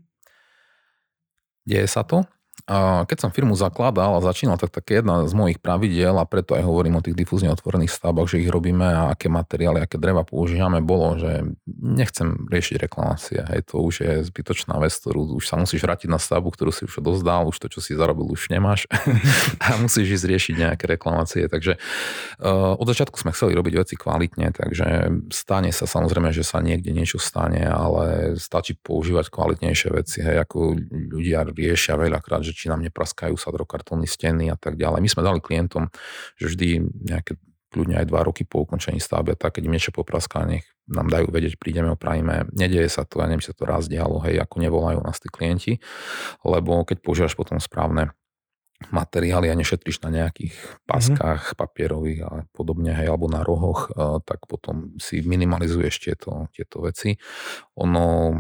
[1.67, 2.23] Deje sa to.
[2.65, 6.65] Keď som firmu zakladal a začínal, tak také jedna z mojich pravidiel, a preto aj
[6.65, 10.81] hovorím o tých difúzne otvorených stavbách, že ich robíme a aké materiály, aké dreva používame,
[10.81, 13.45] bolo, že nechcem riešiť reklamácie.
[13.45, 16.89] Hej, to už je zbytočná vec, ktorú už sa musíš vrátiť na stavbu, ktorú si
[16.89, 18.89] už odozdal, už to, čo si zarobil, už nemáš
[19.65, 21.45] a musíš ísť riešiť nejaké reklamácie.
[21.53, 26.65] Takže uh, od začiatku sme chceli robiť veci kvalitne, takže stane sa samozrejme, že sa
[26.65, 30.25] niekde niečo stane, ale stačí používať kvalitnejšie veci.
[30.25, 30.81] Hej, ako
[31.13, 35.03] ľudia riešia veľakrát, že či nám nepraskajú sadrokartóny steny a tak ďalej.
[35.03, 35.91] My sme dali klientom,
[36.39, 36.69] že vždy
[37.05, 37.37] nejaké
[37.75, 41.35] kľudne aj dva roky po ukončení stavby, tak keď im niečo popraská, nech nám dajú
[41.35, 42.55] vedieť, prídeme, opravíme.
[42.55, 45.83] Nedieje sa to, ja neviem, sa to raz dialo, hej, ako nevolajú nás tí klienti,
[46.47, 48.15] lebo keď používaš potom správne
[48.93, 50.87] materiály a nešetríš na nejakých mhm.
[50.87, 51.61] paskách mm-hmm.
[51.61, 57.17] papierových a podobne, hej, alebo na rohoch, eh, tak potom si minimalizuješ tieto, tieto veci.
[57.81, 58.39] Ono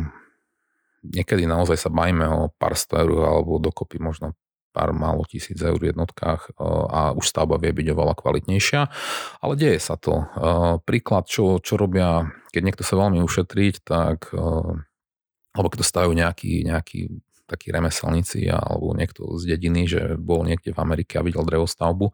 [1.04, 4.32] niekedy naozaj sa bajíme o pár sto eur alebo dokopy možno
[4.74, 8.80] pár málo tisíc eur v jednotkách e, a už stavba vie byť oveľa kvalitnejšia,
[9.38, 10.26] ale deje sa to.
[10.26, 14.42] E, príklad, čo, čo robia, keď niekto sa veľmi ušetriť, tak e,
[15.54, 20.74] alebo keď to stajú nejaký, nejaký takí remeselníci alebo niekto z dediny, že bol niekde
[20.74, 22.10] v Amerike a videl drevostavbu.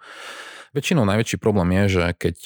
[0.77, 2.37] Väčšinou najväčší problém je, že keď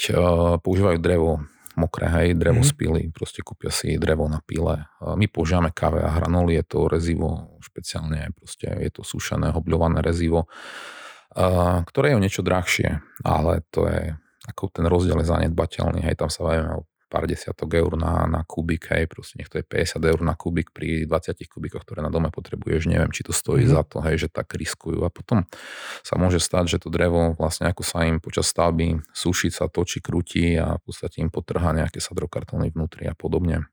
[0.63, 1.43] používajú drevo
[1.75, 2.75] mokré, hej, drevo mm-hmm.
[2.75, 4.87] spíli, proste kúpia si drevo na pile.
[5.03, 10.47] My používame káve a hranoli, je to rezivo, špeciálne proste je to sušené, hobľované rezivo,
[11.85, 14.15] ktoré je o niečo drahšie, ale to je,
[14.47, 18.43] ako ten rozdiel je zanedbateľný, hej, tam sa bavíme o pár desiatok eur na, na
[18.43, 22.11] kubik, hej, proste nech to je 50 eur na kubik pri 20 kubikoch, ktoré na
[22.11, 23.79] dome potrebuješ, neviem, či to stojí mm-hmm.
[23.79, 25.07] za to, hej, že tak riskujú.
[25.07, 25.47] A potom
[26.03, 30.03] sa môže stať, že to drevo vlastne ako sa im počas stavby suší sa, točí,
[30.03, 33.71] krúti a v podstate im potrhá nejaké sadrokartóny vnútri a podobne.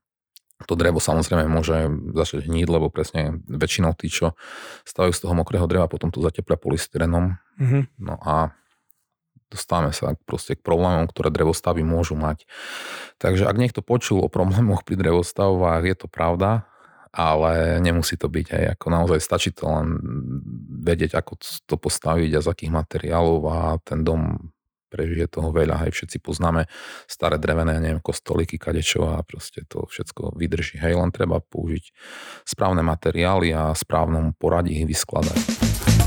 [0.70, 4.38] To drevo samozrejme môže začať hníť, lebo presne väčšinou tí, čo
[4.86, 7.34] stavajú z toho mokrého dreva, potom to zateplia polystyrenom.
[7.58, 7.82] Mm-hmm.
[7.98, 8.54] No a
[9.52, 12.48] dostávame sa proste k problémom, ktoré drevostavy môžu mať.
[13.20, 16.64] Takže ak niekto počul o problémoch pri drevostavách, je to pravda,
[17.12, 18.46] ale nemusí to byť.
[18.56, 20.00] aj Ako naozaj stačí to len
[20.80, 21.36] vedieť, ako
[21.68, 24.52] to postaviť a z akých materiálov a ten dom
[24.92, 26.68] prežije toho veľa, hej, všetci poznáme
[27.08, 31.96] staré drevené, neviem, kostolíky, kadečo a proste to všetko vydrží, hej, len treba použiť
[32.44, 36.01] správne materiály a správnom poradí ich vyskladať.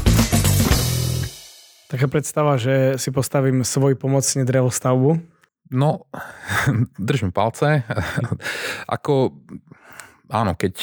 [1.85, 5.21] Taká predstava, že si postavím svoj pomocne drevostavbu?
[5.71, 6.09] No,
[6.97, 7.85] držím palce.
[8.95, 9.37] Ako,
[10.29, 10.81] áno, keď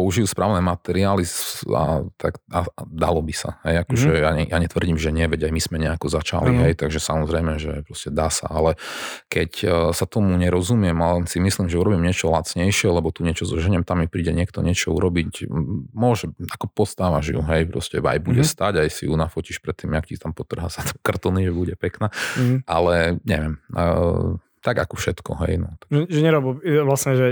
[0.00, 1.28] použijú správne materiály
[1.76, 3.60] a, tak a, a dalo by sa.
[3.68, 4.24] Hej, akože mm-hmm.
[4.24, 6.64] ja, ne, ja netvrdím, že nie, veď aj my sme nejako začali, mm-hmm.
[6.64, 8.80] hej, takže samozrejme, že proste dá sa, ale
[9.28, 13.44] keď uh, sa tomu nerozumiem, ale si myslím, že urobím niečo lacnejšie, lebo tu niečo
[13.44, 15.44] zoženiem, tam mi príde niekto niečo urobiť,
[15.92, 18.56] môže, ako postávaš ju, hej, proste aj bude mm-hmm.
[18.56, 22.08] stať, aj si ju nafotíš predtým, jak ti tam potrhá sa kartony, že bude pekná,
[22.08, 22.64] mm-hmm.
[22.64, 25.56] ale neviem, uh, tak ako všetko, hej.
[25.56, 25.68] No.
[25.88, 26.44] Že, že nerob,
[26.84, 27.26] vlastne, že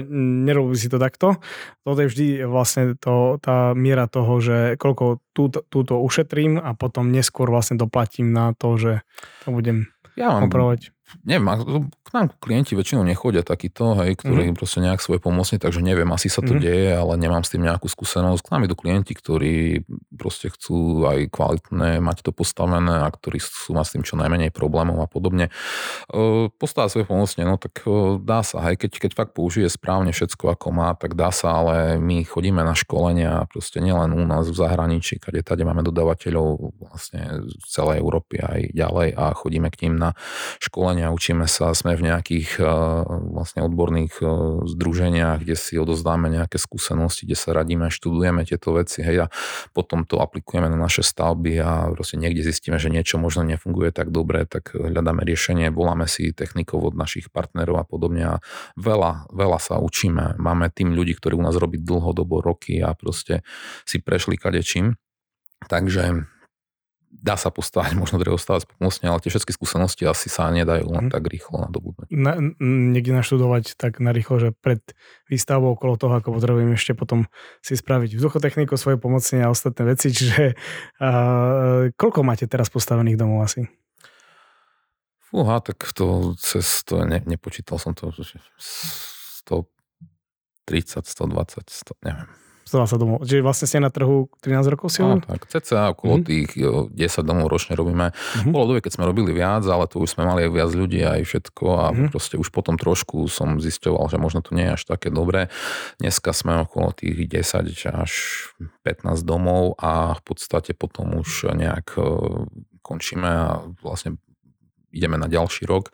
[0.49, 1.37] nerobí si to takto.
[1.85, 7.13] Toto je vždy vlastne to, tá miera toho, že koľko túto, túto ušetrím a potom
[7.13, 8.93] neskôr vlastne doplatím na to, že
[9.45, 14.57] to budem ja mám, opravovať neviem, k nám klienti väčšinou nechodia takíto, hej, ktorí mm.
[14.57, 16.61] proste nejak svoje pomocne, takže neviem, asi sa to mm.
[16.65, 18.49] deje, ale nemám s tým nejakú skúsenosť.
[18.49, 19.85] K nám idú klienti, ktorí
[20.17, 24.49] proste chcú aj kvalitné mať to postavené a ktorí sú mať s tým čo najmenej
[24.57, 25.53] problémov a podobne.
[26.09, 30.17] E, postavať svoje pomocne, no tak e, dá sa, hej, keď, keď fakt použije správne
[30.17, 34.49] všetko ako má, tak dá sa, ale my chodíme na školenia proste nielen u nás
[34.49, 39.87] v zahraničí, kde tady máme dodávateľov vlastne z celej Európy aj ďalej a chodíme k
[39.87, 40.17] ním na
[40.59, 42.67] školenia vzdelávania, učíme sa, sme v nejakých eh,
[43.07, 44.27] vlastne odborných eh,
[44.67, 49.33] združeniach, kde si odozdáme nejaké skúsenosti, kde sa radíme, študujeme tieto veci, hej, a
[49.71, 54.11] potom to aplikujeme na naše stavby a proste niekde zistíme, že niečo možno nefunguje tak
[54.11, 58.35] dobre, tak hľadáme riešenie, voláme si technikov od našich partnerov a podobne a
[58.75, 60.39] veľa, veľa sa učíme.
[60.39, 63.47] Máme tým ľudí, ktorí u nás robí dlhodobo roky a proste
[63.87, 64.99] si prešli kadečím.
[65.59, 66.38] Takže
[67.19, 71.13] dá sa postavať možno drevostavec pomocne, ale tie všetky skúsenosti asi sa nedajú len mhm.
[71.13, 72.09] tak rýchlo nadobudnúť.
[72.15, 74.81] Na, niekde naštudovať tak narýchlo, že pred
[75.29, 77.27] výstavbou okolo toho, ako potrebujem ešte potom
[77.61, 80.55] si spraviť vzduchotechniku, svoje pomocne a ostatné veci, čiže
[81.03, 83.67] uh, koľko máte teraz postavených domov asi?
[85.29, 89.69] Fúha, tak to cez to ne, nepočítal som to, 130,
[91.05, 92.48] 120, 100, neviem.
[92.69, 93.19] 120 domov.
[93.25, 96.29] Čiže vlastne ste na trhu 13 rokov si no, tak cca okolo mm-hmm.
[96.29, 96.51] tých
[96.93, 98.13] 10 domov ročne robíme.
[98.13, 98.53] Mm-hmm.
[98.53, 101.21] Bolo dobe, keď sme robili viac, ale tu už sme mali aj viac ľudí aj
[101.25, 102.09] všetko a mm-hmm.
[102.13, 105.49] proste už potom trošku som zisťoval, že možno to nie je až také dobré.
[105.99, 108.13] Dneska sme okolo tých 10 až
[108.85, 112.03] 15 domov a v podstate potom už nejak e,
[112.85, 114.21] končíme a vlastne
[114.93, 115.93] ideme na ďalší rok,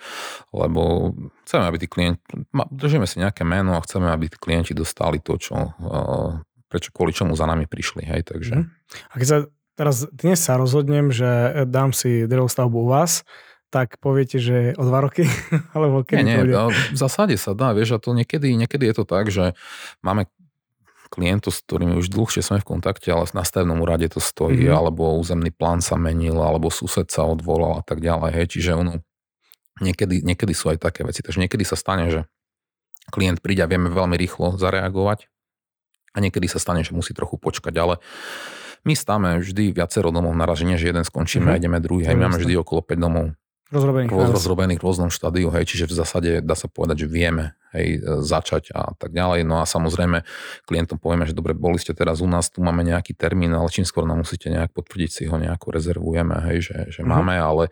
[0.54, 1.12] lebo
[1.46, 2.22] chceme, aby tí klienti,
[2.54, 5.70] držíme si nejaké meno a chceme, aby tí klienti dostali to, čo e,
[6.74, 8.02] prečo kvôli čomu za nami prišli.
[8.02, 8.66] Hej, takže.
[8.66, 8.66] Mm.
[9.10, 9.36] A keď sa
[9.78, 13.22] teraz dnes sa rozhodnem, že dám si drevostavbu u vás,
[13.70, 15.26] tak poviete, že o dva roky?
[15.74, 16.58] Alebo keď nie, nie,
[16.94, 19.54] v zásade sa dá, vieš, a to niekedy, niekedy je to tak, že
[20.02, 20.26] máme
[21.10, 24.78] klientov, s ktorými už dlhšie sme v kontakte, ale na stavebnom úrade to stojí, mm-hmm.
[24.78, 28.30] alebo územný plán sa menil, alebo sused sa odvolal a tak ďalej.
[28.34, 28.46] Hej.
[28.58, 28.92] Čiže ono,
[29.78, 31.22] niekedy, niekedy sú aj také veci.
[31.22, 32.26] Takže niekedy sa stane, že
[33.10, 35.33] klient príde a vieme veľmi rýchlo zareagovať
[36.14, 37.98] a niekedy sa stane, že musí trochu počkať, ale
[38.86, 41.56] my stáme vždy viacero domov naraz, že jeden skončíme mm-hmm.
[41.56, 43.34] a ideme druhý, hej, máme vždy okolo 5 domov
[43.72, 47.58] rozrobených, roz, rozrobených v rôznom štádiu, hej, čiže v zásade dá sa povedať, že vieme
[47.74, 49.42] hej, začať a tak ďalej.
[49.42, 50.22] No a samozrejme
[50.68, 53.88] klientom povieme, že dobre, boli ste teraz u nás, tu máme nejaký termín, ale čím
[53.88, 57.10] skôr nám musíte nejak potvrdiť, si ho nejako rezervujeme, hej, že, že mm-hmm.
[57.10, 57.64] máme, ale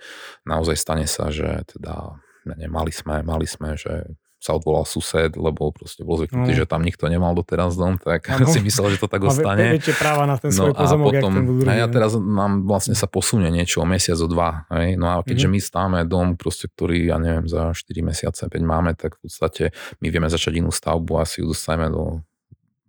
[0.48, 5.70] naozaj stane sa, že teda ne, mali sme, mali sme, že sa odvolal sused, lebo
[5.70, 6.58] proste bol zvyknutý, no.
[6.58, 8.50] že tam nikto nemal doteraz dom, tak ano.
[8.50, 9.78] si myslel, že to tak ostane.
[9.78, 13.06] Máte práva na ten svoj no pozemok, a potom, a ja teraz nám vlastne sa
[13.06, 14.66] posunie niečo o mesiac, o dva.
[14.74, 14.98] Hej?
[14.98, 15.62] No a keďže mm-hmm.
[15.62, 19.64] my stáme dom, proste, ktorý, ja neviem, za 4 mesiace, 5 máme, tak v podstate
[20.02, 22.26] my vieme začať inú stavbu a si ju dostaneme do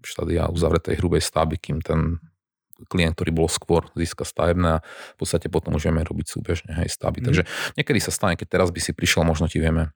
[0.01, 2.17] štádia uzavretej hrubej stavby, kým ten
[2.89, 6.89] klient, ktorý bol skôr, získa stavebné a v podstate potom už vieme robiť súbežne aj
[6.89, 7.21] stavby.
[7.21, 7.25] Mm.
[7.29, 7.43] Takže
[7.77, 9.93] niekedy sa stane, keď teraz by si prišiel, možno ti vieme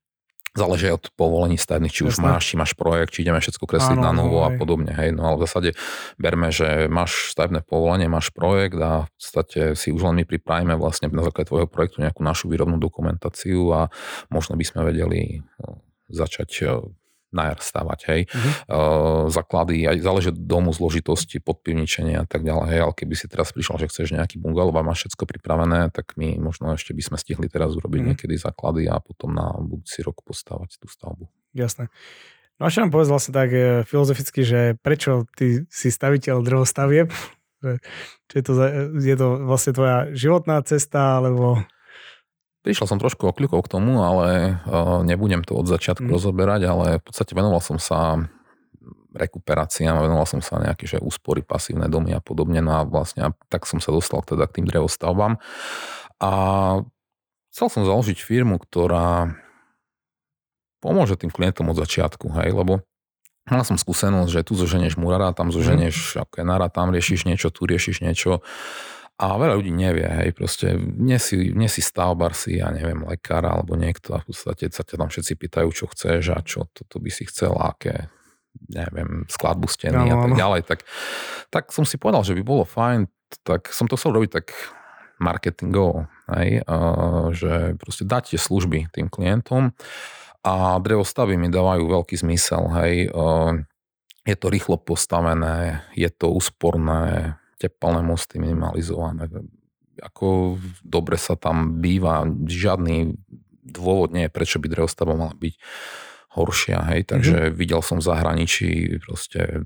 [0.56, 2.28] Záleží od povolení stavebných, či už Jasne.
[2.30, 4.96] máš, či máš projekt, či ideme všetko kresliť Áno, na novo a podobne.
[4.96, 5.14] Hej.
[5.14, 5.70] No ale v zásade
[6.16, 10.74] berme, že máš stavebné povolenie, máš projekt a v podstate si už len my pripravíme
[10.80, 13.82] vlastne na základe tvojho projektu nejakú našu výrobnú dokumentáciu a
[14.32, 16.48] možno by sme vedeli no, začať
[17.32, 18.22] na jar stavať, hej.
[18.32, 18.52] Uh-huh.
[18.68, 23.26] Uh, základy, aj záleží od domu, zložitosti, podpivničenia a tak ďalej, hej, ale keby si
[23.28, 27.04] teraz prišiel, že chceš nejaký bungalov a máš všetko pripravené, tak my možno ešte by
[27.04, 28.10] sme stihli teraz urobiť uh-huh.
[28.16, 31.28] niekedy základy a potom na budúci rok postavať tú stavbu.
[31.52, 31.92] Jasné.
[32.58, 37.14] No a čo nám povedz vlastne tak e, filozoficky, že prečo ty si staviteľ drevostavieb?
[38.30, 38.54] Či je to,
[38.98, 41.62] je to vlastne tvoja životná cesta, alebo...
[42.68, 46.12] prišiel som trošku okľukov k tomu, ale uh, nebudem to od začiatku mm.
[46.12, 48.28] rozoberať, ale v podstate venoval som sa
[49.16, 53.64] rekuperáciám, venoval som sa nejaké že úspory, pasívne domy a podobne, no a vlastne tak
[53.64, 55.40] som sa dostal teda k tým drevostavbám.
[56.20, 56.32] A
[57.56, 59.32] chcel som založiť firmu, ktorá
[60.84, 62.84] pomôže tým klientom od začiatku, hej, lebo
[63.48, 66.36] Mal som skúsenosť, že tu zoženieš murára, tam zoženieš mm.
[66.36, 68.44] kenara, tam riešiš niečo, tu riešiš niečo.
[69.18, 73.42] A veľa ľudí nevie, hej, proste nie si, nie si stavbar, si, ja neviem, lekár
[73.50, 77.02] alebo niekto a v podstate sa ťa tam všetci pýtajú, čo chceš a čo toto
[77.02, 78.14] by si chcel, aké
[78.70, 80.80] neviem, skladbu steny no, a tak ďalej, tak,
[81.50, 83.10] tak som si povedal, že by bolo fajn,
[83.42, 84.54] tak som to chcel robiť tak
[85.18, 86.06] marketingovo,
[86.38, 86.62] hej,
[87.34, 89.74] že proste dať tie služby tým klientom
[90.46, 93.10] a drevostavy mi dávajú veľký zmysel, hej,
[94.28, 99.30] je to rýchlo postavené, je to úsporné, tepelné mosty minimalizované,
[100.02, 103.18] ako dobre sa tam býva, žiadny
[103.68, 105.56] dôvod nie je, prečo by drevostava mala byť
[106.38, 107.58] horšia, hej, takže mm-hmm.
[107.58, 108.70] videl som v zahraničí
[109.02, 109.66] proste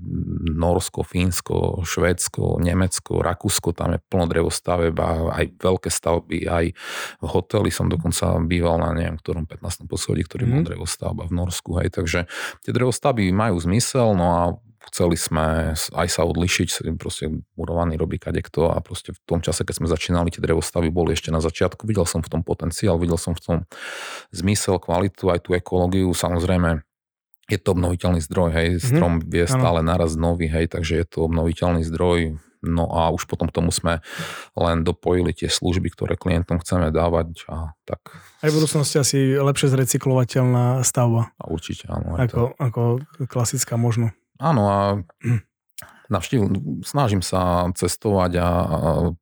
[0.56, 6.72] Norsko, Fínsko, Švédsko, Nemecko, Rakúsko, tam je plno drevostaveb a aj veľké stavby, aj
[7.20, 9.84] v hoteli som dokonca býval na neviem ktorom 15.
[9.84, 10.62] poschodí, ktorý mm-hmm.
[10.64, 10.68] mhm.
[10.72, 12.24] drevostavba v Norsku, hej, takže
[12.64, 14.42] tie drevostavby majú zmysel, no a
[14.90, 19.74] chceli sme aj sa odlišiť, proste murovaný robí kadekto a proste v tom čase, keď
[19.82, 23.36] sme začínali, tie drevostavy boli ešte na začiatku, videl som v tom potenciál, videl som
[23.36, 23.56] v tom
[24.34, 26.82] zmysel, kvalitu, aj tú ekológiu, samozrejme
[27.50, 28.80] je to obnoviteľný zdroj, hej, mhm.
[28.80, 29.30] strom mm-hmm.
[29.30, 33.56] vie stále naraz nový, hej, takže je to obnoviteľný zdroj, no a už potom k
[33.58, 33.98] tomu sme
[34.54, 38.14] len dopojili tie služby, ktoré klientom chceme dávať a tak.
[38.40, 41.34] Aj v budúcnosti asi lepšie zrecyklovateľná stavba.
[41.42, 42.14] A určite áno.
[42.14, 44.14] Ako, ako klasická možno.
[44.42, 44.78] Áno a
[46.12, 46.40] navštív,
[46.84, 48.48] snažím sa cestovať a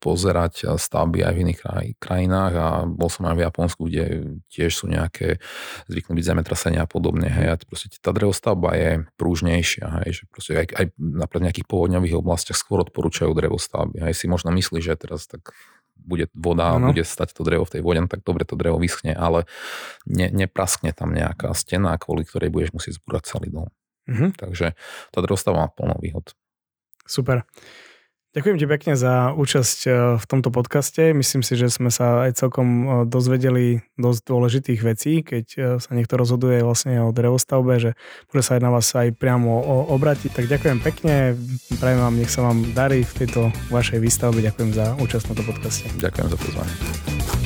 [0.02, 4.04] pozerať stavby aj v iných kraj, krajinách a bol som aj v Japonsku, kde
[4.50, 5.38] tiež sú nejaké
[5.86, 7.30] zvyknú byť zemetrasenia a podobne.
[7.30, 11.68] Hej, a proste tá drevostavba je prúžnejšia, hej, že proste aj, aj napríklad v nejakých
[11.70, 14.02] povodňových oblastiach skôr odporúčajú drevostavby.
[14.02, 15.54] Hej, si možno myslí, že teraz tak
[16.00, 16.90] bude voda, ano.
[16.90, 19.44] bude stať to drevo v tej vode, no tak dobre to drevo vyschne, ale
[20.08, 23.68] ne, nepraskne tam nejaká stena, kvôli ktorej budeš musieť zbúrať celý dom.
[24.10, 24.30] Mm-hmm.
[24.34, 24.74] Takže
[25.14, 26.34] tá dostava má plno výhod.
[27.06, 27.46] Super.
[28.30, 29.90] Ďakujem ti pekne za účasť e,
[30.22, 31.10] v tomto podcaste.
[31.10, 35.90] Myslím si, že sme sa aj celkom e, dozvedeli dosť dôležitých vecí, keď e, sa
[35.98, 37.90] niekto rozhoduje vlastne o drevostavbe, že
[38.30, 39.58] môže sa aj na vás aj priamo
[39.90, 40.30] obrátiť.
[40.30, 41.34] Tak ďakujem pekne,
[41.82, 44.38] prajem vám, nech sa vám darí v tejto vašej výstavbe.
[44.46, 45.90] Ďakujem za účasť na tomto podcaste.
[45.98, 47.39] Ďakujem za pozvanie.